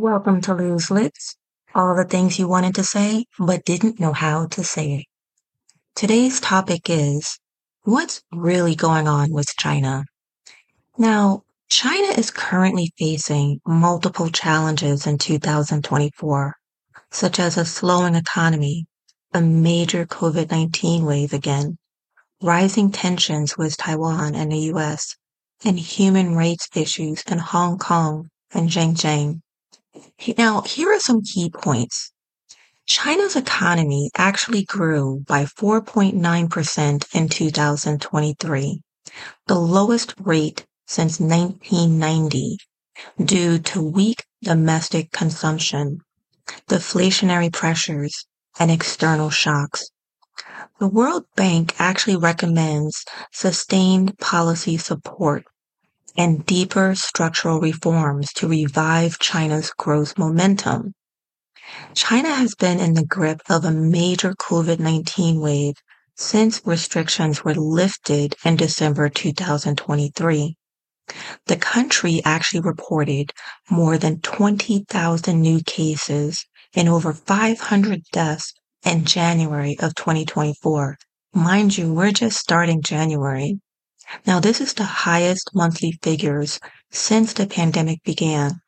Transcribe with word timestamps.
Welcome 0.00 0.40
to 0.42 0.54
Loose 0.54 0.92
Lips, 0.92 1.34
all 1.74 1.96
the 1.96 2.04
things 2.04 2.38
you 2.38 2.46
wanted 2.46 2.76
to 2.76 2.84
say 2.84 3.24
but 3.36 3.64
didn't 3.64 3.98
know 3.98 4.12
how 4.12 4.46
to 4.46 4.62
say 4.62 4.92
it. 4.92 5.06
Today's 5.96 6.38
topic 6.38 6.88
is 6.88 7.40
what's 7.82 8.22
really 8.30 8.76
going 8.76 9.08
on 9.08 9.32
with 9.32 9.48
China? 9.58 10.04
Now, 10.96 11.42
China 11.68 12.12
is 12.16 12.30
currently 12.30 12.92
facing 12.96 13.60
multiple 13.66 14.28
challenges 14.28 15.04
in 15.04 15.18
2024, 15.18 16.54
such 17.10 17.40
as 17.40 17.56
a 17.56 17.64
slowing 17.64 18.14
economy, 18.14 18.86
a 19.34 19.40
major 19.40 20.06
COVID 20.06 20.52
19 20.52 21.06
wave 21.06 21.32
again, 21.32 21.76
rising 22.40 22.92
tensions 22.92 23.58
with 23.58 23.76
Taiwan 23.76 24.36
and 24.36 24.52
the 24.52 24.70
US, 24.74 25.16
and 25.64 25.76
human 25.76 26.36
rights 26.36 26.68
issues 26.76 27.24
in 27.24 27.38
Hong 27.38 27.78
Kong 27.78 28.28
and 28.54 28.70
Xinjiang. 28.70 29.40
Now, 30.36 30.62
here 30.62 30.92
are 30.92 31.00
some 31.00 31.22
key 31.22 31.50
points. 31.50 32.12
China's 32.86 33.36
economy 33.36 34.10
actually 34.16 34.64
grew 34.64 35.24
by 35.26 35.44
4.9% 35.44 37.14
in 37.14 37.28
2023, 37.28 38.80
the 39.46 39.54
lowest 39.58 40.14
rate 40.18 40.66
since 40.86 41.20
1990 41.20 42.58
due 43.22 43.58
to 43.58 43.82
weak 43.82 44.24
domestic 44.42 45.12
consumption, 45.12 46.00
deflationary 46.68 47.52
pressures, 47.52 48.26
and 48.58 48.70
external 48.70 49.30
shocks. 49.30 49.90
The 50.80 50.88
World 50.88 51.26
Bank 51.36 51.74
actually 51.78 52.16
recommends 52.16 53.04
sustained 53.32 54.18
policy 54.18 54.76
support 54.76 55.44
and 56.18 56.44
deeper 56.44 56.96
structural 56.96 57.60
reforms 57.60 58.32
to 58.32 58.48
revive 58.48 59.20
China's 59.20 59.70
growth 59.70 60.18
momentum. 60.18 60.92
China 61.94 62.34
has 62.34 62.56
been 62.56 62.80
in 62.80 62.94
the 62.94 63.06
grip 63.06 63.40
of 63.48 63.64
a 63.64 63.70
major 63.70 64.34
COVID-19 64.34 65.40
wave 65.40 65.76
since 66.16 66.60
restrictions 66.64 67.44
were 67.44 67.54
lifted 67.54 68.34
in 68.44 68.56
December 68.56 69.08
2023. 69.08 70.56
The 71.46 71.56
country 71.56 72.20
actually 72.24 72.62
reported 72.62 73.32
more 73.70 73.96
than 73.96 74.20
20,000 74.20 75.40
new 75.40 75.62
cases 75.62 76.44
and 76.74 76.88
over 76.88 77.12
500 77.12 78.02
deaths 78.10 78.52
in 78.84 79.04
January 79.04 79.78
of 79.78 79.94
2024. 79.94 80.98
Mind 81.32 81.78
you, 81.78 81.94
we're 81.94 82.10
just 82.10 82.38
starting 82.38 82.82
January. 82.82 83.60
Now, 84.26 84.40
this 84.40 84.60
is 84.60 84.74
the 84.74 84.84
highest 84.84 85.50
monthly 85.54 85.92
figures 86.02 86.60
since 86.90 87.32
the 87.32 87.46
pandemic 87.46 88.02
began. 88.04 88.60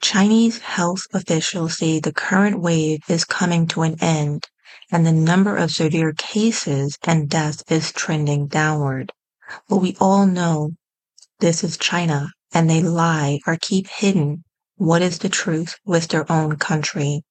Chinese 0.00 0.58
health 0.58 1.00
officials 1.12 1.76
say 1.76 1.98
the 1.98 2.12
current 2.12 2.60
wave 2.60 3.00
is 3.08 3.24
coming 3.24 3.66
to 3.68 3.82
an 3.82 3.96
end 4.00 4.46
and 4.90 5.04
the 5.04 5.12
number 5.12 5.56
of 5.56 5.70
severe 5.70 6.12
cases 6.12 6.96
and 7.04 7.28
deaths 7.28 7.62
is 7.68 7.92
trending 7.92 8.46
downward. 8.46 9.12
But 9.68 9.78
we 9.78 9.96
all 10.00 10.24
know 10.24 10.70
this 11.40 11.62
is 11.64 11.76
China 11.76 12.32
and 12.52 12.70
they 12.70 12.80
lie 12.80 13.40
or 13.46 13.58
keep 13.60 13.86
hidden 13.88 14.44
what 14.76 15.02
is 15.02 15.18
the 15.18 15.28
truth 15.28 15.74
with 15.84 16.08
their 16.08 16.30
own 16.30 16.56
country. 16.56 17.22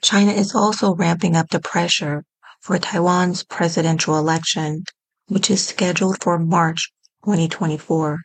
China 0.00 0.32
is 0.32 0.54
also 0.54 0.94
ramping 0.94 1.36
up 1.36 1.50
the 1.50 1.60
pressure 1.60 2.24
for 2.60 2.78
Taiwan's 2.78 3.42
presidential 3.42 4.16
election 4.16 4.84
which 5.30 5.48
is 5.48 5.64
scheduled 5.64 6.20
for 6.20 6.40
March 6.40 6.90
2024. 7.24 8.18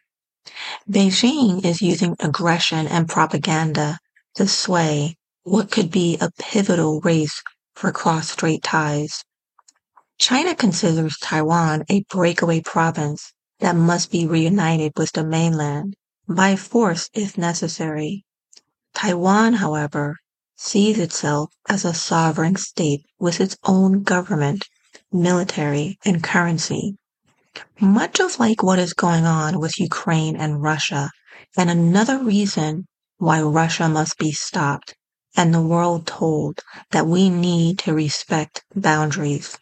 Beijing 0.90 1.64
is 1.64 1.80
using 1.80 2.16
aggression 2.20 2.88
and 2.88 3.08
propaganda 3.08 4.00
to 4.34 4.48
sway 4.48 5.16
what 5.44 5.70
could 5.70 5.92
be 5.92 6.18
a 6.20 6.32
pivotal 6.40 7.02
race 7.02 7.44
for 7.76 7.92
cross-strait 7.92 8.64
ties. 8.64 9.24
China 10.18 10.56
considers 10.56 11.16
Taiwan 11.20 11.84
a 11.90 12.02
breakaway 12.10 12.60
province 12.62 13.34
that 13.60 13.76
must 13.76 14.10
be 14.10 14.26
reunited 14.26 14.94
with 14.98 15.12
the 15.12 15.24
mainland 15.24 15.96
by 16.28 16.56
force 16.56 17.12
if 17.14 17.38
necessary. 17.38 18.26
Taiwan, 18.96 19.54
however, 19.54 20.16
sees 20.56 20.98
itself 20.98 21.52
as 21.70 21.86
a 21.86 21.94
sovereign 21.94 22.56
state 22.56 23.06
with 23.20 23.40
its 23.40 23.56
own 23.64 24.02
government 24.02 24.68
military, 25.16 25.98
and 26.06 26.24
currency. 26.24 26.98
Much 27.80 28.20
of 28.20 28.40
like 28.40 28.64
what 28.64 28.80
is 28.80 28.94
going 28.94 29.26
on 29.26 29.60
with 29.60 29.80
Ukraine 29.80 30.36
and 30.36 30.62
Russia, 30.62 31.12
and 31.58 31.70
another 31.70 32.24
reason 32.24 32.86
why 33.18 33.42
Russia 33.42 33.88
must 33.88 34.18
be 34.18 34.32
stopped 34.32 34.96
and 35.38 35.54
the 35.54 35.62
world 35.62 36.08
told 36.08 36.62
that 36.92 37.08
we 37.08 37.30
need 37.30 37.78
to 37.80 37.94
respect 37.94 38.64
boundaries. 38.76 39.58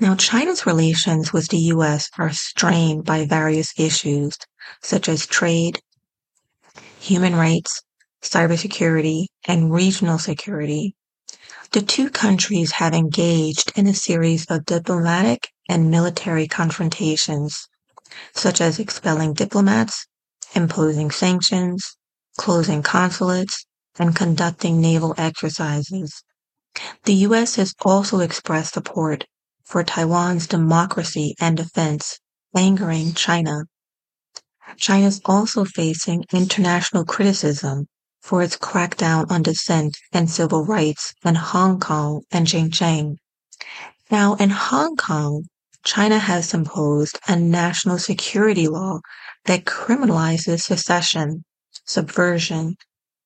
Now, 0.00 0.16
China's 0.16 0.66
relations 0.66 1.32
with 1.32 1.48
the 1.48 1.58
U.S. 1.74 2.10
are 2.18 2.32
strained 2.32 3.04
by 3.04 3.24
various 3.24 3.72
issues 3.78 4.36
such 4.82 5.08
as 5.08 5.26
trade, 5.26 5.80
human 6.98 7.36
rights, 7.36 7.82
cybersecurity, 8.22 9.26
and 9.46 9.72
regional 9.72 10.18
security, 10.18 10.96
the 11.70 11.82
two 11.82 12.08
countries 12.08 12.72
have 12.72 12.94
engaged 12.94 13.72
in 13.76 13.86
a 13.86 13.94
series 13.94 14.46
of 14.46 14.64
diplomatic 14.64 15.48
and 15.68 15.90
military 15.90 16.46
confrontations, 16.46 17.68
such 18.34 18.60
as 18.60 18.78
expelling 18.78 19.32
diplomats, 19.32 20.06
imposing 20.54 21.10
sanctions, 21.10 21.96
closing 22.36 22.82
consulates, 22.82 23.66
and 23.98 24.16
conducting 24.16 24.80
naval 24.80 25.14
exercises. 25.16 26.22
The 27.04 27.14
U.S. 27.28 27.54
has 27.56 27.74
also 27.84 28.20
expressed 28.20 28.74
support 28.74 29.24
for 29.64 29.84
Taiwan's 29.84 30.46
democracy 30.46 31.34
and 31.40 31.56
defense, 31.56 32.18
angering 32.56 33.14
China. 33.14 33.64
China 34.76 35.06
is 35.06 35.20
also 35.24 35.64
facing 35.64 36.24
international 36.32 37.04
criticism 37.04 37.86
for 38.20 38.42
its 38.42 38.56
crackdown 38.56 39.30
on 39.30 39.42
dissent 39.42 39.96
and 40.12 40.30
civil 40.30 40.64
rights 40.64 41.14
in 41.24 41.34
Hong 41.34 41.78
Kong 41.78 42.22
and 42.32 42.46
Xinjiang. 42.46 43.16
Now, 44.10 44.34
in 44.34 44.50
Hong 44.50 44.96
Kong, 44.96 45.44
China 45.84 46.18
has 46.18 46.54
imposed 46.54 47.18
a 47.28 47.36
national 47.36 47.98
security 47.98 48.66
law 48.68 49.00
that 49.44 49.66
criminalizes 49.66 50.62
secession, 50.62 51.44
subversion, 51.84 52.74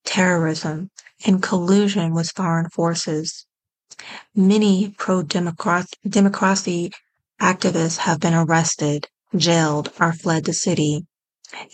terrorism, 0.04 0.90
and 1.24 1.40
collusion 1.40 2.12
with 2.12 2.32
foreign 2.32 2.68
forces. 2.70 3.46
Many 4.34 4.90
pro-democracy 4.98 6.90
activists 7.40 7.98
have 7.98 8.18
been 8.18 8.34
arrested, 8.34 9.06
jailed, 9.36 9.92
or 10.00 10.12
fled 10.12 10.44
the 10.44 10.52
city. 10.52 11.06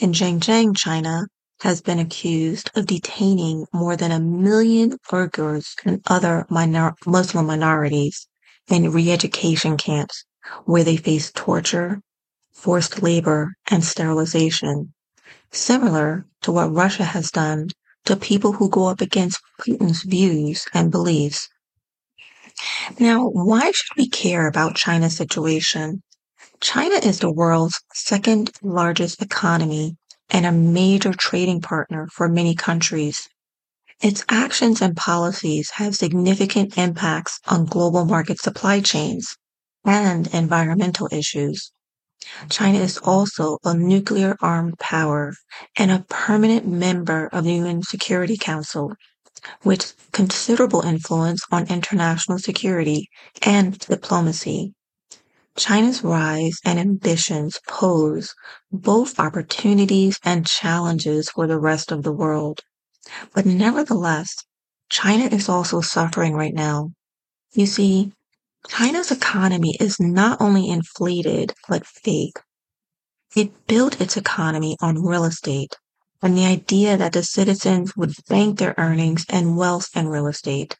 In 0.01 0.13
Xinjiang, 0.13 0.77
China, 0.77 1.29
has 1.61 1.81
been 1.81 1.99
accused 1.99 2.71
of 2.75 2.85
detaining 2.85 3.65
more 3.73 3.97
than 3.97 4.13
a 4.13 4.21
million 4.21 4.99
Uyghurs 5.11 5.77
and 5.87 6.03
other 6.09 6.47
minor- 6.51 6.95
Muslim 7.07 7.47
minorities 7.47 8.29
in 8.69 8.93
re-education 8.93 9.79
camps 9.79 10.25
where 10.65 10.85
they 10.85 10.97
face 10.97 11.31
torture, 11.33 12.01
forced 12.53 13.03
labor, 13.03 13.55
and 13.71 13.85
sterilization, 13.85 14.93
similar 15.51 16.27
to 16.43 16.53
what 16.53 16.73
Russia 16.73 17.05
has 17.05 17.31
done 17.31 17.69
to 18.05 18.17
people 18.17 18.53
who 18.53 18.69
go 18.69 18.87
up 18.87 19.01
against 19.01 19.41
Putin's 19.61 20.03
views 20.03 20.67
and 20.75 20.91
beliefs. 20.91 21.49
Now, 22.99 23.27
why 23.29 23.71
should 23.73 23.97
we 23.97 24.09
care 24.09 24.47
about 24.47 24.77
China's 24.77 25.17
situation? 25.17 26.03
China 26.61 26.97
is 26.97 27.19
the 27.19 27.33
world's 27.33 27.81
second 27.93 28.51
largest 28.63 29.21
economy 29.23 29.97
and 30.31 30.47
a 30.47 30.53
major 30.53 31.13
trading 31.13 31.61
partner 31.61 32.09
for 32.13 32.29
many 32.29 32.55
countries. 32.55 33.29
Its 34.01 34.25
actions 34.29 34.81
and 34.83 34.97
policies 34.97 35.71
have 35.75 35.95
significant 35.95 36.77
impacts 36.77 37.41
on 37.47 37.65
global 37.65 38.05
market 38.05 38.39
supply 38.39 38.81
chains 38.81 39.37
and 39.85 40.27
environmental 40.35 41.09
issues. 41.13 41.73
China 42.49 42.79
is 42.79 42.99
also 42.99 43.59
a 43.65 43.75
nuclear 43.75 44.37
armed 44.41 44.79
power 44.79 45.35
and 45.77 45.91
a 45.91 46.05
permanent 46.09 46.67
member 46.67 47.29
of 47.33 47.45
the 47.45 47.55
UN 47.55 47.83
Security 47.83 48.37
Council, 48.37 48.95
with 49.63 49.95
considerable 50.13 50.81
influence 50.83 51.43
on 51.53 51.69
international 51.69 52.39
security 52.39 53.09
and 53.43 53.79
diplomacy. 53.79 54.73
China's 55.57 56.03
rise 56.03 56.59
and 56.65 56.79
ambitions 56.79 57.61
pose 57.69 58.35
both 58.73 59.21
opportunities 59.21 60.19
and 60.25 60.47
challenges 60.47 61.31
for 61.31 61.47
the 61.47 61.59
rest 61.61 61.93
of 61.93 62.03
the 62.03 62.13
world. 62.13 62.61
But 63.35 63.47
nevertheless, 63.47 64.35
China 64.89 65.27
is 65.27 65.49
also 65.49 65.81
suffering 65.81 66.35
right 66.35 66.55
now. 66.55 66.91
You 67.53 67.67
see, 67.67 68.13
China's 68.69 69.11
economy 69.11 69.77
is 69.79 70.01
not 70.01 70.41
only 70.41 70.69
inflated, 70.69 71.55
but 71.69 71.87
fake. 71.87 72.39
It 73.37 73.67
built 73.67 74.01
its 74.01 74.17
economy 74.17 74.77
on 74.81 75.05
real 75.05 75.25
estate, 75.25 75.77
and 76.23 76.37
the 76.37 76.47
idea 76.47 76.97
that 76.97 77.13
the 77.13 77.23
citizens 77.23 77.97
would 77.97 78.15
bank 78.29 78.59
their 78.59 78.75
earnings 78.79 79.27
and 79.29 79.57
wealth 79.57 79.91
in 79.97 80.09
real 80.09 80.27
estate. 80.27 80.79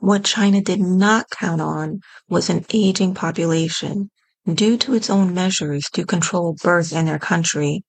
What 0.00 0.24
China 0.24 0.60
did 0.60 0.80
not 0.80 1.30
count 1.30 1.60
on 1.60 2.00
was 2.28 2.50
an 2.50 2.66
aging 2.72 3.14
population 3.14 4.10
due 4.46 4.76
to 4.78 4.94
its 4.94 5.10
own 5.10 5.34
measures 5.34 5.86
to 5.92 6.06
control 6.06 6.54
birth 6.62 6.92
in 6.92 7.06
their 7.06 7.18
country, 7.20 7.84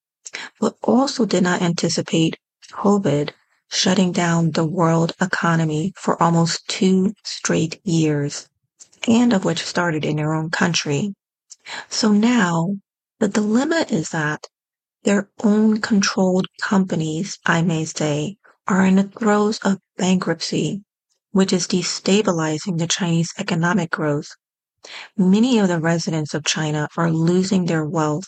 but 0.60 0.76
also 0.84 1.26
did 1.26 1.44
not 1.44 1.62
anticipate 1.62 2.38
COVID 2.72 3.32
shutting 3.72 4.12
down 4.12 4.52
the 4.52 4.66
world 4.66 5.14
economy 5.22 5.94
for 5.96 6.22
almost 6.22 6.68
two 6.68 7.14
straight 7.24 7.80
years, 7.86 8.49
and 9.10 9.34
of 9.34 9.44
which 9.44 9.66
started 9.66 10.06
in 10.06 10.18
their 10.18 10.36
own 10.36 10.52
country. 10.52 11.14
So 11.90 12.12
now 12.12 12.76
the 13.20 13.28
dilemma 13.28 13.86
is 13.90 14.10
that 14.10 14.46
their 15.04 15.30
own 15.44 15.82
controlled 15.82 16.46
companies, 16.62 17.40
I 17.46 17.64
may 17.64 17.86
say, 17.86 18.38
are 18.68 18.86
in 18.86 18.98
the 18.98 19.04
throes 19.04 19.58
of 19.64 19.80
bankruptcy, 19.98 20.84
which 21.32 21.52
is 21.52 21.68
destabilizing 21.68 22.78
the 22.78 22.88
Chinese 22.88 23.34
economic 23.40 23.90
growth. 23.90 24.30
Many 25.18 25.58
of 25.58 25.68
the 25.70 25.80
residents 25.80 26.34
of 26.34 26.46
China 26.46 26.88
are 26.96 27.12
losing 27.12 27.66
their 27.66 27.86
wealth 27.86 28.28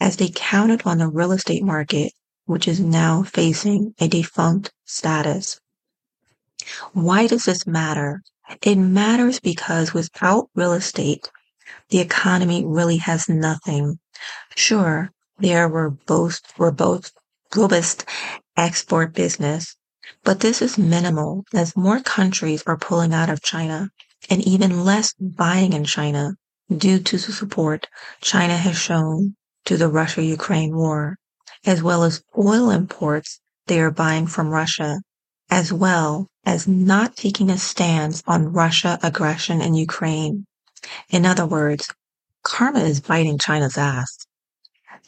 as 0.00 0.16
they 0.16 0.30
counted 0.34 0.82
on 0.86 0.98
the 0.98 1.08
real 1.08 1.32
estate 1.32 1.62
market, 1.62 2.12
which 2.46 2.66
is 2.66 2.80
now 2.80 3.22
facing 3.22 3.94
a 4.00 4.08
defunct 4.08 4.72
status. 4.84 5.60
Why 6.92 7.26
does 7.26 7.44
this 7.44 7.66
matter? 7.66 8.22
It 8.62 8.76
matters 8.76 9.40
because 9.40 9.94
without 9.94 10.50
real 10.54 10.72
estate, 10.72 11.30
the 11.90 12.00
economy 12.00 12.64
really 12.64 12.98
has 12.98 13.28
nothing. 13.28 13.98
Sure, 14.56 15.10
there 15.38 15.68
were 15.68 15.90
both 15.90 16.40
were 16.58 16.72
both 16.72 17.12
robust 17.54 18.04
export 18.56 19.14
business, 19.14 19.76
but 20.24 20.40
this 20.40 20.60
is 20.60 20.76
minimal 20.76 21.44
as 21.54 21.76
more 21.76 22.00
countries 22.00 22.62
are 22.66 22.76
pulling 22.76 23.14
out 23.14 23.30
of 23.30 23.42
China 23.42 23.90
and 24.28 24.42
even 24.46 24.84
less 24.84 25.14
buying 25.20 25.72
in 25.72 25.84
China 25.84 26.34
due 26.76 26.98
to 26.98 27.16
the 27.18 27.32
support 27.32 27.86
China 28.20 28.56
has 28.56 28.76
shown 28.76 29.36
to 29.64 29.76
the 29.76 29.88
Russia-Ukraine 29.88 30.74
war, 30.74 31.16
as 31.64 31.82
well 31.82 32.02
as 32.04 32.22
oil 32.36 32.70
imports 32.70 33.40
they 33.66 33.80
are 33.80 33.90
buying 33.90 34.26
from 34.26 34.48
Russia, 34.48 35.00
as 35.50 35.72
well 35.72 36.28
as 36.44 36.66
not 36.66 37.16
taking 37.16 37.50
a 37.50 37.58
stance 37.58 38.22
on 38.26 38.52
Russia 38.52 38.98
aggression 39.02 39.60
in 39.60 39.74
Ukraine. 39.74 40.46
In 41.08 41.24
other 41.24 41.46
words, 41.46 41.88
karma 42.42 42.80
is 42.80 43.00
biting 43.00 43.38
China's 43.38 43.78
ass. 43.78 44.26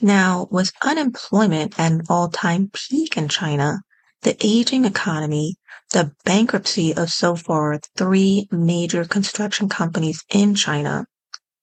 Now, 0.00 0.48
with 0.50 0.72
unemployment 0.82 1.78
at 1.78 1.92
an 1.92 2.02
all-time 2.08 2.70
peak 2.72 3.16
in 3.16 3.28
China, 3.28 3.82
the 4.22 4.36
aging 4.40 4.84
economy, 4.84 5.56
the 5.92 6.12
bankruptcy 6.24 6.94
of 6.94 7.10
so 7.10 7.36
far 7.36 7.78
three 7.96 8.48
major 8.50 9.04
construction 9.04 9.68
companies 9.68 10.24
in 10.30 10.54
China, 10.54 11.06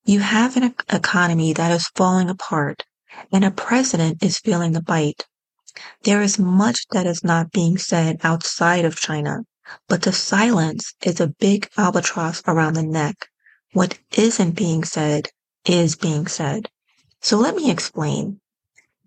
you 0.06 0.19
have 0.19 0.57
an 0.57 0.73
economy 0.89 1.53
that 1.53 1.71
is 1.71 1.91
falling 1.95 2.29
apart 2.29 2.83
and 3.31 3.44
a 3.44 3.51
president 3.51 4.23
is 4.23 4.39
feeling 4.39 4.71
the 4.71 4.81
bite. 4.81 5.25
There 6.03 6.21
is 6.21 6.39
much 6.39 6.88
that 6.91 7.06
is 7.06 7.23
not 7.23 7.51
being 7.51 7.77
said 7.77 8.18
outside 8.23 8.85
of 8.85 8.95
China, 8.95 9.44
but 9.88 10.01
the 10.03 10.13
silence 10.13 10.94
is 11.03 11.19
a 11.19 11.33
big 11.39 11.69
albatross 11.77 12.41
around 12.47 12.73
the 12.73 12.83
neck. 12.83 13.27
What 13.73 13.97
isn't 14.18 14.51
being 14.51 14.83
said 14.83 15.29
is 15.65 15.95
being 15.95 16.27
said. 16.27 16.69
So 17.21 17.38
let 17.38 17.56
me 17.56 17.69
explain. 17.69 18.41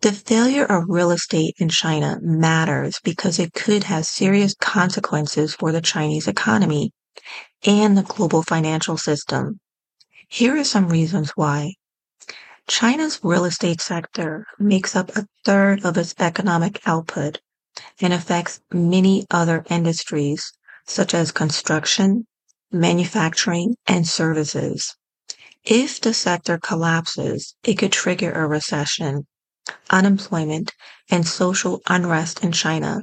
The 0.01 0.13
failure 0.13 0.65
of 0.65 0.85
real 0.89 1.11
estate 1.11 1.55
in 1.59 1.69
China 1.69 2.19
matters 2.23 3.01
because 3.03 3.39
it 3.39 3.55
could 3.55 3.85
have 3.85 4.07
serious 4.07 4.55
consequences 4.55 5.55
for 5.55 5.73
the 5.73 5.81
Chinese 5.81 6.29
economy 6.29 6.93
and 7.65 7.97
the 7.97 8.03
global 8.03 8.43
financial 8.43 8.97
system. 8.97 9.61
Here 10.29 10.57
are 10.57 10.65
some 10.65 10.89
reasons 10.89 11.33
why. 11.37 11.75
China's 12.67 13.21
real 13.23 13.45
estate 13.45 13.81
sector 13.81 14.47
makes 14.59 14.97
up 14.97 15.15
a 15.17 15.27
third 15.45 15.85
of 15.85 15.99
its 15.99 16.15
economic 16.19 16.81
output 16.87 17.41
and 18.01 18.13
affects 18.13 18.61
many 18.73 19.27
other 19.31 19.65
industries 19.69 20.53
such 20.87 21.15
as 21.15 21.33
construction, 21.33 22.27
manufacturing, 22.71 23.77
and 23.87 24.07
services. 24.07 24.95
If 25.65 26.01
the 26.01 26.13
sector 26.13 26.59
collapses, 26.59 27.55
it 27.65 27.75
could 27.79 27.93
trigger 27.93 28.33
a 28.33 28.47
recession, 28.47 29.27
unemployment, 29.91 30.73
and 31.11 31.27
social 31.27 31.81
unrest 31.89 32.45
in 32.45 32.53
China. 32.53 33.03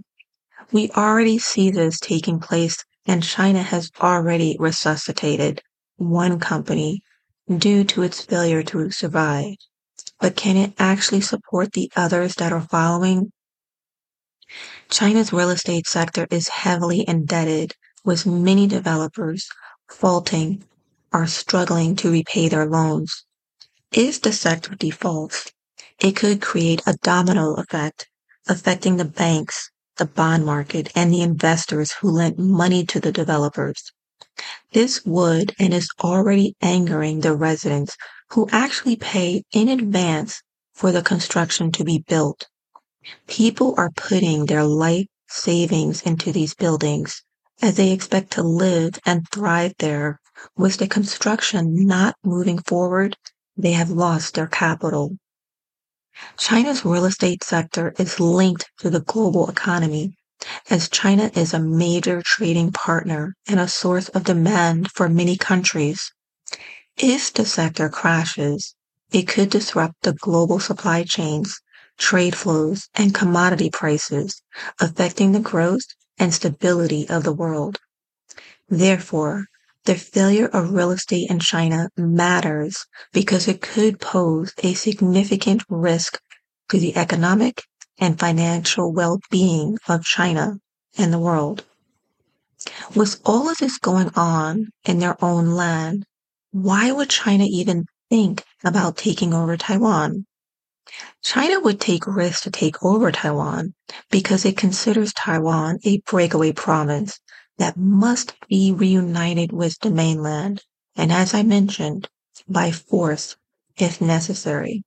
We 0.72 0.92
already 0.92 1.40
see 1.40 1.72
this 1.72 2.00
taking 2.00 2.40
place, 2.40 2.84
and 3.08 3.24
China 3.24 3.64
has 3.64 3.92
already 4.00 4.56
resuscitated 4.60 5.62
one 5.98 6.40
company 6.40 7.02
due 7.58 7.84
to 7.86 8.04
its 8.04 8.22
failure 8.22 8.64
to 8.64 8.92
survive. 8.92 9.56
But 10.20 10.36
can 10.36 10.56
it 10.56 10.74
actually 10.78 11.22
support 11.22 11.74
the 11.74 11.92
others 11.96 12.36
that 12.36 12.54
are 12.54 12.62
following? 12.62 13.32
China's 14.92 15.32
real 15.32 15.52
estate 15.52 15.88
sector 15.88 16.28
is 16.30 16.50
heavily 16.50 17.06
indebted, 17.08 17.74
with 18.04 18.26
many 18.26 18.68
developers 18.68 19.48
faulting 19.90 20.66
are 21.14 21.28
struggling 21.28 21.96
to 21.96 22.12
repay 22.12 22.50
their 22.50 22.66
loans. 22.66 23.26
If 23.94 24.22
the 24.22 24.34
sector 24.34 24.76
defaults, 24.76 25.50
it 26.00 26.18
could 26.18 26.42
create 26.42 26.82
a 26.86 26.98
domino 27.04 27.54
effect 27.54 28.10
affecting 28.50 28.98
the 28.98 29.06
banks, 29.06 29.72
the 29.96 30.06
bond 30.06 30.46
market, 30.46 30.92
and 30.94 31.14
the 31.14 31.22
investors 31.22 31.94
who 32.02 32.12
lent 32.12 32.38
money 32.38 32.86
to 32.88 33.00
the 33.00 33.14
developers. 33.14 33.94
This 34.74 35.06
would 35.06 35.56
and 35.58 35.74
is 35.74 35.90
already 36.04 36.56
angering 36.62 37.22
the 37.22 37.34
residents 37.34 37.96
who 38.32 38.50
actually 38.52 38.98
pay 38.98 39.44
in 39.54 39.70
advance 39.70 40.42
for 40.74 40.92
the 40.92 41.02
construction 41.02 41.72
to 41.74 41.86
be 41.86 42.04
built. 42.10 42.48
People 43.28 43.74
are 43.78 43.90
putting 43.90 44.46
their 44.46 44.64
life 44.64 45.08
savings 45.28 46.04
into 46.04 46.32
these 46.32 46.54
buildings 46.54 47.24
as 47.60 47.76
they 47.76 47.92
expect 47.92 48.30
to 48.34 48.44
live 48.44 49.00
and 49.06 49.28
thrive 49.32 49.74
there 49.80 50.20
with 50.56 50.78
the 50.78 50.88
construction 50.88 51.88
not 51.88 52.16
moving 52.24 52.60
forward, 52.60 53.18
they 53.58 53.72
have 53.72 53.90
lost 53.90 54.36
their 54.36 54.46
capital. 54.46 55.18
China's 56.38 56.86
real 56.86 57.06
estate 57.06 57.44
sector 57.44 57.96
is 57.98 58.20
linked 58.20 58.70
to 58.78 58.90
the 58.92 59.02
global 59.02 59.50
economy 59.50 60.16
as 60.70 60.90
China 60.90 61.32
is 61.34 61.54
a 61.54 61.60
major 61.60 62.22
trading 62.24 62.72
partner 62.72 63.34
and 63.48 63.60
a 63.60 63.68
source 63.68 64.10
of 64.10 64.26
demand 64.26 64.92
for 64.92 65.10
many 65.10 65.38
countries. 65.38 66.12
If 66.98 67.34
the 67.34 67.46
sector 67.46 67.90
crashes, 67.90 68.76
it 69.12 69.28
could 69.28 69.50
disrupt 69.50 69.96
the 70.02 70.14
global 70.14 70.60
supply 70.60 71.04
chains, 71.04 71.60
trade 72.02 72.36
flows, 72.36 72.90
and 72.96 73.14
commodity 73.14 73.70
prices, 73.70 74.42
affecting 74.80 75.32
the 75.32 75.40
growth 75.40 75.86
and 76.18 76.34
stability 76.34 77.08
of 77.08 77.24
the 77.24 77.32
world. 77.32 77.78
Therefore, 78.68 79.46
the 79.86 79.96
failure 79.96 80.48
of 80.48 80.74
real 80.74 80.92
estate 80.92 81.30
in 81.30 81.40
China 81.40 81.90
matters 81.96 82.86
because 83.14 83.48
it 83.48 83.62
could 83.62 84.00
pose 84.00 84.52
a 84.64 84.74
significant 84.74 85.64
risk 85.70 86.20
to 86.70 86.80
the 86.80 86.96
economic 86.98 87.64
and 88.00 88.20
financial 88.20 88.92
well-being 88.92 89.78
of 89.88 90.04
China 90.04 90.58
and 90.98 91.14
the 91.14 91.20
world. 91.20 91.66
With 92.96 93.22
all 93.26 93.50
of 93.50 93.60
this 93.60 93.78
going 93.78 94.10
on 94.16 94.70
in 94.86 95.00
their 95.00 95.24
own 95.24 95.52
land, 95.52 96.06
why 96.52 96.92
would 96.92 97.10
China 97.10 97.46
even 97.48 97.86
think 98.10 98.44
about 98.64 98.98
taking 98.98 99.34
over 99.34 99.56
Taiwan? 99.56 100.26
China 101.24 101.60
would 101.62 101.80
take 101.80 102.08
risks 102.08 102.42
to 102.42 102.52
take 102.52 102.84
over 102.84 103.12
Taiwan 103.12 103.74
because 104.10 104.44
it 104.44 104.58
considers 104.58 105.14
Taiwan 105.14 105.80
a 105.84 106.00
breakaway 106.00 106.52
province 106.52 107.20
that 107.58 107.78
must 107.78 108.34
be 108.50 108.72
reunited 108.72 109.52
with 109.54 109.80
the 109.80 109.92
mainland, 109.92 110.64
and 110.96 111.12
as 111.12 111.34
I 111.34 111.44
mentioned, 111.44 112.10
by 112.50 112.72
force 112.72 113.38
if 113.78 114.02
necessary. 114.02 114.84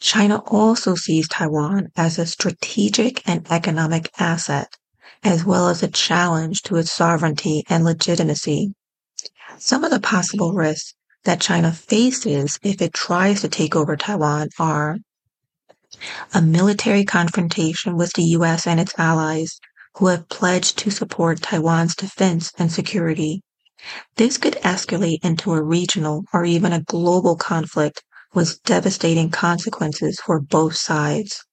China 0.00 0.42
also 0.46 0.96
sees 0.96 1.28
Taiwan 1.28 1.88
as 1.96 2.18
a 2.18 2.26
strategic 2.26 3.26
and 3.26 3.46
economic 3.50 4.10
asset, 4.18 4.76
as 5.22 5.44
well 5.44 5.68
as 5.68 5.82
a 5.82 5.88
challenge 5.88 6.62
to 6.62 6.76
its 6.76 6.92
sovereignty 6.92 7.64
and 7.70 7.84
legitimacy. 7.84 8.74
Some 9.58 9.84
of 9.84 9.90
the 9.90 10.00
possible 10.00 10.52
risks 10.52 10.94
that 11.24 11.40
China 11.40 11.72
faces 11.72 12.58
if 12.62 12.82
it 12.82 12.92
tries 12.92 13.40
to 13.40 13.48
take 13.48 13.74
over 13.74 13.96
Taiwan 13.96 14.50
are 14.58 14.98
a 16.34 16.42
military 16.42 17.04
confrontation 17.04 17.96
with 17.96 18.12
the 18.14 18.24
US 18.38 18.66
and 18.66 18.80
its 18.80 18.94
allies 18.98 19.60
who 19.96 20.08
have 20.08 20.28
pledged 20.28 20.78
to 20.78 20.90
support 20.90 21.42
Taiwan's 21.42 21.94
defense 21.96 22.52
and 22.58 22.72
security. 22.72 23.42
This 24.16 24.38
could 24.38 24.54
escalate 24.62 25.24
into 25.24 25.52
a 25.52 25.62
regional 25.62 26.24
or 26.32 26.44
even 26.44 26.72
a 26.72 26.82
global 26.82 27.36
conflict 27.36 28.02
with 28.34 28.62
devastating 28.64 29.30
consequences 29.30 30.20
for 30.24 30.40
both 30.40 30.76
sides. 30.76 31.44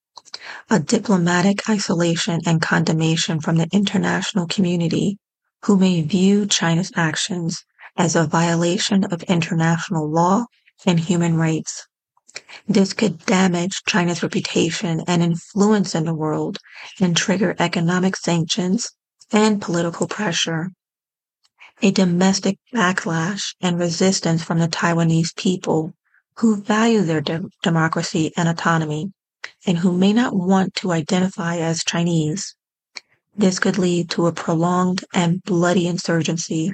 a 0.70 0.80
diplomatic 0.80 1.68
isolation 1.68 2.40
and 2.46 2.60
condemnation 2.62 3.40
from 3.40 3.56
the 3.56 3.68
international 3.72 4.46
community 4.48 5.18
who 5.64 5.76
may 5.78 6.02
view 6.02 6.46
China's 6.46 6.92
actions 6.96 7.64
as 7.96 8.16
a 8.16 8.26
violation 8.26 9.04
of 9.04 9.22
international 9.24 10.10
law 10.10 10.44
and 10.86 11.00
human 11.00 11.36
rights. 11.36 11.86
This 12.66 12.92
could 12.94 13.26
damage 13.26 13.82
China's 13.86 14.22
reputation 14.22 15.02
and 15.06 15.22
influence 15.22 15.94
in 15.94 16.04
the 16.04 16.14
world 16.14 16.58
and 17.00 17.16
trigger 17.16 17.54
economic 17.58 18.16
sanctions 18.16 18.90
and 19.30 19.60
political 19.60 20.06
pressure. 20.06 20.70
A 21.82 21.90
domestic 21.90 22.58
backlash 22.72 23.54
and 23.60 23.78
resistance 23.78 24.42
from 24.42 24.60
the 24.60 24.68
Taiwanese 24.68 25.34
people 25.36 25.92
who 26.36 26.62
value 26.62 27.02
their 27.02 27.20
de- 27.20 27.50
democracy 27.62 28.32
and 28.36 28.48
autonomy 28.48 29.12
and 29.66 29.78
who 29.78 29.92
may 29.92 30.12
not 30.12 30.34
want 30.34 30.74
to 30.76 30.92
identify 30.92 31.56
as 31.56 31.84
Chinese. 31.84 32.54
This 33.36 33.58
could 33.58 33.78
lead 33.78 34.10
to 34.10 34.26
a 34.26 34.32
prolonged 34.32 35.04
and 35.12 35.42
bloody 35.42 35.86
insurgency 35.86 36.72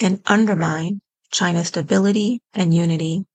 and 0.00 0.22
undermine 0.26 1.00
China's 1.30 1.68
stability 1.68 2.40
and 2.54 2.72
unity. 2.74 3.26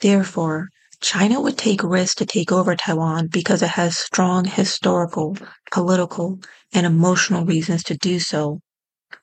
Therefore, 0.00 0.68
China 1.00 1.40
would 1.40 1.58
take 1.58 1.82
risks 1.82 2.14
to 2.16 2.26
take 2.26 2.52
over 2.52 2.76
Taiwan 2.76 3.28
because 3.28 3.62
it 3.62 3.70
has 3.70 3.98
strong 3.98 4.44
historical, 4.44 5.36
political, 5.70 6.38
and 6.72 6.86
emotional 6.86 7.44
reasons 7.44 7.82
to 7.84 7.96
do 7.96 8.18
so. 8.18 8.60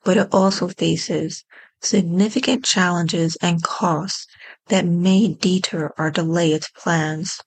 But 0.04 0.18
it 0.18 0.28
also 0.32 0.68
faces 0.68 1.44
significant 1.82 2.66
challenges 2.66 3.38
and 3.42 3.62
costs 3.64 4.26
that 4.68 4.86
may 4.86 5.34
deter 5.34 5.94
or 5.98 6.12
delay 6.12 6.52
its 6.52 6.70
plans. 6.70 7.40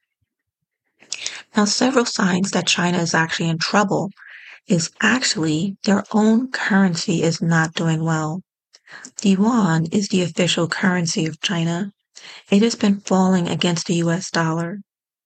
Now, 1.56 1.64
several 1.64 2.06
signs 2.06 2.52
that 2.52 2.66
China 2.66 2.98
is 2.98 3.14
actually 3.14 3.48
in 3.48 3.58
trouble 3.58 4.10
is 4.68 4.90
actually 5.00 5.76
their 5.84 6.04
own 6.12 6.50
currency 6.52 7.22
is 7.22 7.42
not 7.42 7.74
doing 7.74 8.04
well. 8.04 8.42
The 9.22 9.30
yuan 9.30 9.86
is 9.86 10.08
the 10.08 10.22
official 10.22 10.68
currency 10.68 11.26
of 11.26 11.40
China. 11.40 11.92
It 12.50 12.60
has 12.60 12.74
been 12.74 13.00
falling 13.00 13.48
against 13.48 13.86
the 13.86 13.94
US 13.94 14.30
dollar, 14.30 14.80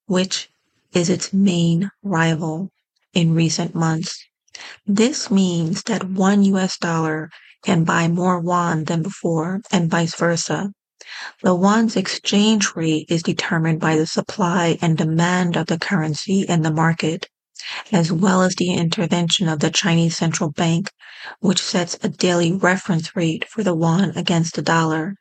which 0.06 0.48
is 0.92 1.08
its 1.08 1.32
main 1.32 1.90
rival 2.04 2.70
in 3.12 3.34
recent 3.34 3.74
months. 3.74 4.16
This 4.86 5.28
means 5.28 5.82
that 5.82 6.08
one 6.08 6.44
US 6.44 6.78
dollar 6.78 7.30
can 7.64 7.82
buy 7.82 8.06
more 8.06 8.40
yuan 8.40 8.84
than 8.84 9.02
before 9.02 9.60
and 9.72 9.90
vice 9.90 10.14
versa. 10.14 10.70
The 11.42 11.56
yuan's 11.56 11.96
exchange 11.96 12.76
rate 12.76 13.06
is 13.08 13.24
determined 13.24 13.80
by 13.80 13.96
the 13.96 14.06
supply 14.06 14.78
and 14.80 14.96
demand 14.96 15.56
of 15.56 15.66
the 15.66 15.78
currency 15.78 16.42
in 16.42 16.62
the 16.62 16.70
market, 16.70 17.28
as 17.90 18.12
well 18.12 18.42
as 18.42 18.54
the 18.54 18.72
intervention 18.72 19.48
of 19.48 19.58
the 19.58 19.70
Chinese 19.70 20.16
central 20.16 20.50
bank, 20.50 20.92
which 21.40 21.60
sets 21.60 21.98
a 22.02 22.08
daily 22.08 22.52
reference 22.52 23.16
rate 23.16 23.48
for 23.48 23.64
the 23.64 23.74
yuan 23.74 24.12
against 24.16 24.54
the 24.54 24.62
dollar. 24.62 25.16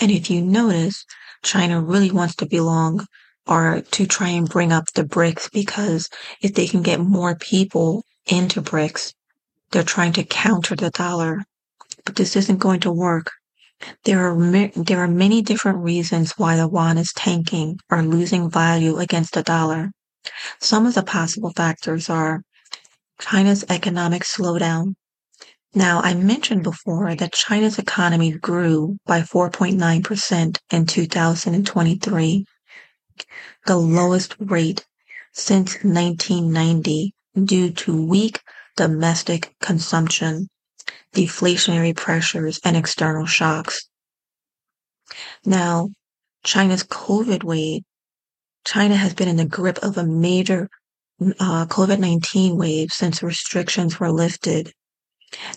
And 0.00 0.10
if 0.10 0.30
you 0.30 0.42
notice, 0.42 1.04
China 1.42 1.80
really 1.80 2.10
wants 2.10 2.34
to 2.36 2.46
belong 2.46 3.06
or 3.46 3.82
to 3.92 4.06
try 4.06 4.28
and 4.28 4.48
bring 4.48 4.72
up 4.72 4.84
the 4.94 5.04
BRICS 5.04 5.50
because 5.52 6.08
if 6.42 6.54
they 6.54 6.66
can 6.66 6.82
get 6.82 7.00
more 7.00 7.36
people 7.36 8.04
into 8.26 8.60
BRICS, 8.60 9.12
they're 9.70 9.82
trying 9.82 10.12
to 10.14 10.24
counter 10.24 10.74
the 10.76 10.90
dollar. 10.90 11.44
But 12.04 12.16
this 12.16 12.36
isn't 12.36 12.58
going 12.58 12.80
to 12.80 12.92
work. 12.92 13.30
There 14.04 14.30
are 14.30 14.70
there 14.74 15.00
are 15.00 15.08
many 15.08 15.42
different 15.42 15.78
reasons 15.78 16.32
why 16.38 16.56
the 16.56 16.68
yuan 16.68 16.96
is 16.96 17.12
tanking 17.12 17.78
or 17.90 18.02
losing 18.02 18.50
value 18.50 18.96
against 18.96 19.34
the 19.34 19.42
dollar. 19.42 19.90
Some 20.60 20.86
of 20.86 20.94
the 20.94 21.02
possible 21.02 21.52
factors 21.54 22.08
are 22.08 22.42
China's 23.20 23.64
economic 23.68 24.22
slowdown. 24.22 24.94
Now, 25.76 26.00
I 26.00 26.14
mentioned 26.14 26.62
before 26.62 27.14
that 27.14 27.34
China's 27.34 27.78
economy 27.78 28.32
grew 28.32 28.96
by 29.04 29.20
4.9% 29.20 30.58
in 30.70 30.86
2023, 30.86 32.46
the 33.66 33.76
lowest 33.76 34.36
rate 34.40 34.86
since 35.34 35.74
1990 35.84 37.12
due 37.44 37.70
to 37.72 38.06
weak 38.06 38.40
domestic 38.74 39.54
consumption, 39.60 40.48
deflationary 41.12 41.94
pressures, 41.94 42.58
and 42.64 42.74
external 42.74 43.26
shocks. 43.26 43.86
Now, 45.44 45.90
China's 46.42 46.84
COVID 46.84 47.44
wave, 47.44 47.82
China 48.64 48.96
has 48.96 49.12
been 49.12 49.28
in 49.28 49.36
the 49.36 49.44
grip 49.44 49.78
of 49.82 49.98
a 49.98 50.04
major 50.04 50.70
uh, 51.38 51.66
COVID 51.66 51.98
19 51.98 52.56
wave 52.56 52.92
since 52.92 53.22
restrictions 53.22 54.00
were 54.00 54.10
lifted. 54.10 54.72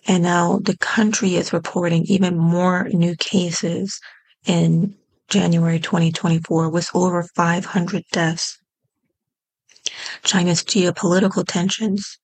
And 0.08 0.24
now 0.24 0.60
the 0.64 0.78
country 0.78 1.36
is 1.36 1.54
reporting 1.54 2.04
even 2.06 2.38
more 2.38 2.90
new 2.90 3.16
cases 3.16 4.00
in 4.46 4.96
January 5.28 5.80
2024 5.80 6.70
with 6.70 6.90
over 6.94 7.24
500 7.36 8.04
deaths. 8.12 8.58
China's 10.24 10.64
geopolitical 10.64 11.46
tensions. 11.48 12.18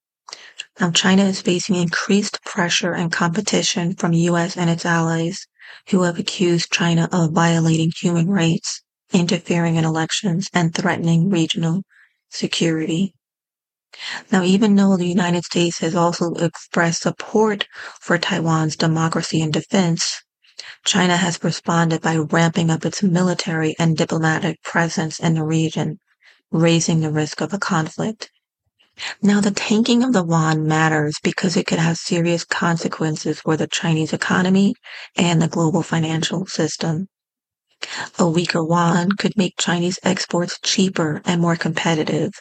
Now, 0.80 0.92
China 0.92 1.24
is 1.24 1.42
facing 1.42 1.76
increased 1.76 2.44
pressure 2.44 2.94
and 2.94 3.12
competition 3.12 3.96
from 3.96 4.14
US 4.14 4.58
and 4.58 4.70
its 4.70 4.86
allies 4.86 5.48
who 5.90 6.04
have 6.04 6.20
accused 6.20 6.72
China 6.72 7.08
of 7.12 7.32
violating 7.32 7.92
human 7.96 8.28
rights, 8.28 8.82
interfering 9.14 9.76
in 9.76 9.86
elections, 9.86 10.50
and 10.54 10.74
threatening 10.74 11.30
regional 11.30 11.84
security. 12.30 13.14
Now, 14.32 14.44
even 14.44 14.76
though 14.76 14.98
the 14.98 15.08
United 15.08 15.46
States 15.46 15.80
has 15.80 15.96
also 15.96 16.34
expressed 16.34 17.04
support 17.04 17.68
for 18.02 18.18
Taiwan's 18.18 18.76
democracy 18.76 19.42
and 19.42 19.54
defense, 19.54 20.22
China 20.86 21.18
has 21.18 21.44
responded 21.44 22.02
by 22.02 22.16
ramping 22.18 22.70
up 22.70 22.86
its 22.86 23.02
military 23.02 23.76
and 23.80 23.98
diplomatic 23.98 24.62
presence 24.64 25.20
in 25.20 25.36
the 25.36 25.44
region, 25.44 26.00
raising 26.52 27.02
the 27.02 27.12
risk 27.12 27.42
of 27.42 27.54
a 27.54 27.58
conflict. 27.58 28.30
Now, 29.22 29.42
the 29.42 29.52
tanking 29.52 30.04
of 30.04 30.14
the 30.14 30.24
yuan 30.24 30.68
matters 30.68 31.16
because 31.22 31.58
it 31.58 31.68
could 31.68 31.80
have 31.80 31.98
serious 31.98 32.46
consequences 32.46 33.42
for 33.42 33.58
the 33.58 33.68
Chinese 33.68 34.14
economy 34.14 34.76
and 35.18 35.42
the 35.42 35.50
global 35.50 35.84
financial 35.84 36.46
system. 36.46 37.08
A 38.18 38.28
weaker 38.28 38.58
yuan 38.58 39.12
could 39.12 39.38
make 39.38 39.60
Chinese 39.60 40.00
exports 40.02 40.58
cheaper 40.64 41.22
and 41.24 41.40
more 41.40 41.56
competitive, 41.56 42.34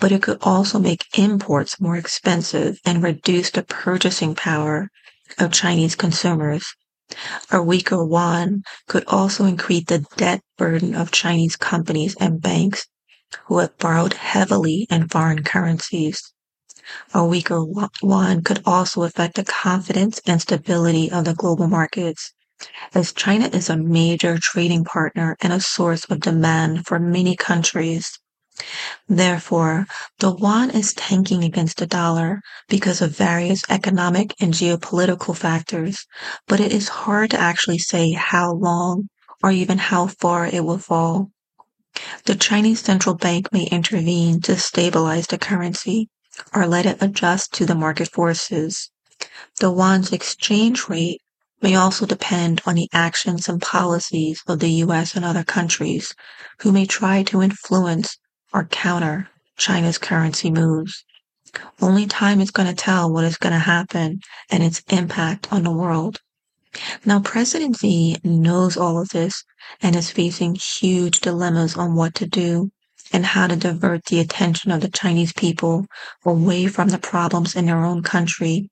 but 0.00 0.10
it 0.10 0.22
could 0.22 0.38
also 0.42 0.80
make 0.80 1.06
imports 1.16 1.80
more 1.80 1.96
expensive 1.96 2.80
and 2.84 3.00
reduce 3.00 3.50
the 3.50 3.62
purchasing 3.62 4.34
power 4.34 4.88
of 5.38 5.52
Chinese 5.52 5.94
consumers. 5.94 6.66
A 7.52 7.62
weaker 7.62 7.94
yuan 7.94 8.64
could 8.88 9.04
also 9.06 9.44
increase 9.44 9.84
the 9.86 10.04
debt 10.16 10.40
burden 10.56 10.96
of 10.96 11.12
Chinese 11.12 11.54
companies 11.54 12.16
and 12.18 12.42
banks 12.42 12.88
who 13.46 13.58
have 13.58 13.78
borrowed 13.78 14.14
heavily 14.14 14.88
in 14.90 15.06
foreign 15.08 15.44
currencies. 15.44 16.32
A 17.14 17.24
weaker 17.24 17.62
yuan 18.02 18.42
could 18.42 18.62
also 18.66 19.04
affect 19.04 19.36
the 19.36 19.44
confidence 19.44 20.20
and 20.26 20.42
stability 20.42 21.08
of 21.10 21.24
the 21.24 21.34
global 21.34 21.68
markets 21.68 22.32
as 22.94 23.12
China 23.12 23.46
is 23.52 23.70
a 23.70 23.76
major 23.76 24.38
trading 24.40 24.84
partner 24.84 25.36
and 25.40 25.52
a 25.52 25.60
source 25.60 26.04
of 26.06 26.20
demand 26.20 26.86
for 26.86 26.98
many 26.98 27.36
countries. 27.36 28.18
Therefore, 29.08 29.86
the 30.18 30.34
yuan 30.34 30.70
is 30.70 30.92
tanking 30.92 31.44
against 31.44 31.76
the 31.76 31.86
dollar 31.86 32.40
because 32.68 33.00
of 33.00 33.16
various 33.16 33.62
economic 33.68 34.34
and 34.40 34.52
geopolitical 34.52 35.36
factors, 35.36 36.04
but 36.48 36.58
it 36.58 36.72
is 36.72 36.88
hard 36.88 37.30
to 37.30 37.38
actually 37.38 37.78
say 37.78 38.10
how 38.10 38.52
long 38.52 39.08
or 39.44 39.52
even 39.52 39.78
how 39.78 40.08
far 40.08 40.44
it 40.46 40.64
will 40.64 40.78
fall. 40.78 41.30
The 42.24 42.34
Chinese 42.34 42.80
central 42.80 43.14
bank 43.14 43.52
may 43.52 43.66
intervene 43.66 44.40
to 44.40 44.58
stabilize 44.58 45.28
the 45.28 45.38
currency 45.38 46.08
or 46.52 46.66
let 46.66 46.86
it 46.86 47.00
adjust 47.00 47.52
to 47.54 47.66
the 47.66 47.76
market 47.76 48.10
forces. 48.10 48.90
The 49.60 49.70
yuan's 49.70 50.12
exchange 50.12 50.88
rate 50.88 51.20
may 51.60 51.74
also 51.74 52.06
depend 52.06 52.62
on 52.66 52.74
the 52.76 52.88
actions 52.92 53.48
and 53.48 53.60
policies 53.60 54.42
of 54.46 54.60
the 54.60 54.70
US 54.84 55.16
and 55.16 55.24
other 55.24 55.44
countries 55.44 56.14
who 56.60 56.72
may 56.72 56.86
try 56.86 57.22
to 57.24 57.42
influence 57.42 58.16
or 58.52 58.64
counter 58.64 59.28
China's 59.56 59.98
currency 59.98 60.50
moves. 60.50 61.04
Only 61.80 62.06
time 62.06 62.40
is 62.40 62.50
going 62.50 62.68
to 62.68 62.74
tell 62.74 63.10
what 63.10 63.24
is 63.24 63.36
going 63.36 63.54
to 63.54 63.58
happen 63.58 64.20
and 64.50 64.62
its 64.62 64.82
impact 64.90 65.52
on 65.52 65.62
the 65.64 65.70
world. 65.70 66.20
Now, 67.04 67.20
President 67.20 67.78
Xi 67.78 68.18
knows 68.22 68.76
all 68.76 69.00
of 69.00 69.08
this 69.08 69.42
and 69.80 69.96
is 69.96 70.10
facing 70.10 70.54
huge 70.54 71.20
dilemmas 71.20 71.76
on 71.76 71.94
what 71.94 72.14
to 72.16 72.26
do 72.26 72.70
and 73.12 73.24
how 73.24 73.46
to 73.46 73.56
divert 73.56 74.04
the 74.04 74.20
attention 74.20 74.70
of 74.70 74.82
the 74.82 74.90
Chinese 74.90 75.32
people 75.32 75.86
away 76.24 76.66
from 76.66 76.90
the 76.90 76.98
problems 76.98 77.56
in 77.56 77.66
their 77.66 77.84
own 77.84 78.02
country. 78.02 78.68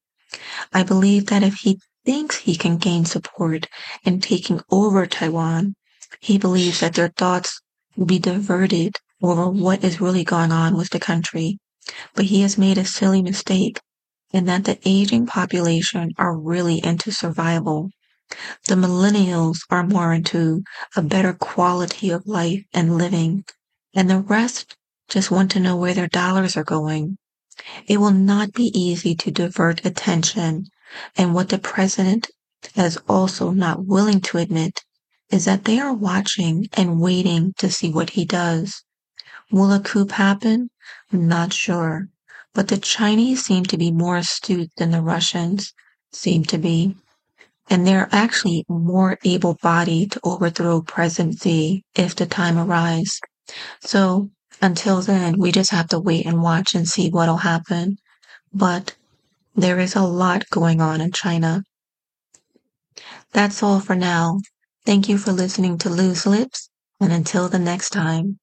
I 0.73 0.83
believe 0.83 1.27
that 1.27 1.43
if 1.43 1.55
he 1.55 1.81
thinks 2.07 2.39
he 2.39 2.57
can 2.57 2.79
gain 2.79 3.05
support 3.05 3.69
in 4.05 4.21
taking 4.23 4.63
over 4.71 5.07
Taiwan, 5.07 5.77
he 6.21 6.39
believes 6.39 6.81
that 6.81 6.95
their 6.95 7.11
thoughts 7.11 7.61
will 7.97 8.07
be 8.07 8.21
diverted 8.21 8.97
over 9.23 9.51
what 9.51 9.85
is 9.85 10.01
really 10.01 10.25
going 10.25 10.53
on 10.53 10.77
with 10.79 10.91
the 10.91 11.01
country, 11.01 11.59
but 12.15 12.27
he 12.27 12.43
has 12.43 12.59
made 12.59 12.79
a 12.79 12.87
silly 12.87 13.23
mistake 13.23 13.81
in 14.33 14.47
that 14.47 14.65
the 14.65 14.79
aging 14.87 15.27
population 15.27 16.13
are 16.19 16.39
really 16.39 16.85
into 16.85 17.13
survival. 17.13 17.91
The 18.69 18.77
millennials 18.77 19.59
are 19.71 19.85
more 19.85 20.15
into 20.15 20.63
a 20.97 21.03
better 21.03 21.35
quality 21.35 22.11
of 22.11 22.27
life 22.27 22.65
and 22.75 22.99
living, 22.99 23.45
and 23.95 24.11
the 24.11 24.21
rest 24.21 24.77
just 25.09 25.33
want 25.33 25.51
to 25.53 25.61
know 25.61 25.77
where 25.77 25.95
their 25.95 26.09
dollars 26.09 26.57
are 26.57 26.65
going. 26.65 27.19
It 27.89 27.99
will 27.99 28.13
not 28.13 28.53
be 28.53 28.73
easy 28.79 29.15
to 29.17 29.31
divert 29.33 29.85
attention, 29.87 30.67
and 31.17 31.35
what 31.35 31.49
the 31.49 31.59
president 31.59 32.31
is 32.75 32.99
also 33.09 33.51
not 33.51 33.87
willing 33.87 34.21
to 34.21 34.39
admit 34.39 34.83
is 35.31 35.45
that 35.45 35.65
they 35.65 35.79
are 35.79 35.93
watching 35.93 36.67
and 36.75 37.01
waiting 37.01 37.53
to 37.59 37.71
see 37.71 37.91
what 37.91 38.11
he 38.11 38.25
does. 38.25 38.83
Will 39.51 39.73
a 39.73 39.81
coup 39.81 40.07
happen? 40.09 40.71
Not 41.13 41.53
sure. 41.53 42.09
But 42.55 42.69
the 42.69 42.79
Chinese 42.79 43.45
seem 43.45 43.65
to 43.65 43.77
be 43.77 43.91
more 43.91 44.17
astute 44.17 44.71
than 44.77 44.91
the 44.91 45.03
Russians 45.03 45.73
seem 46.13 46.45
to 46.45 46.59
be. 46.59 46.97
And 47.69 47.87
they're 47.87 48.09
actually 48.13 48.65
more 48.69 49.19
able 49.25 49.55
bodied 49.63 50.13
to 50.13 50.21
overthrow 50.25 50.83
President 50.83 51.41
Xi 51.43 51.85
if 51.95 52.15
the 52.15 52.27
time 52.27 52.59
arrives. 52.59 53.21
So 53.81 54.31
until 54.63 55.01
then, 55.03 55.39
we 55.39 55.53
just 55.53 55.71
have 55.71 55.89
to 55.89 55.99
wait 55.99 56.27
and 56.27 56.43
watch 56.43 56.75
and 56.75 56.89
see 56.89 57.11
what'll 57.11 57.39
happen. 57.39 57.99
But 58.53 58.95
there 59.57 59.81
is 59.81 59.97
a 59.97 60.03
lot 60.03 60.45
going 60.51 60.81
on 60.81 61.01
in 61.01 61.13
China. 61.13 61.63
That's 63.33 63.63
all 63.63 63.81
for 63.81 63.97
now. 63.97 64.41
Thank 64.85 65.09
you 65.09 65.19
for 65.19 65.33
listening 65.33 65.79
to 65.79 65.91
Loose 65.91 66.27
Lips, 66.27 66.69
and 67.01 67.13
until 67.13 67.49
the 67.49 67.59
next 67.59 67.91
time. 67.91 68.39